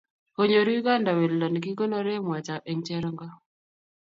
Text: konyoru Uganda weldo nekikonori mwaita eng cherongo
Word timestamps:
konyoru 0.35 0.69
Uganda 0.81 1.11
weldo 1.17 1.47
nekikonori 1.49 2.13
mwaita 2.25 2.55
eng 2.69 2.81
cherongo 2.87 3.27